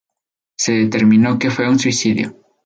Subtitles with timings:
[0.57, 2.35] Se determinó que fue un suicidio.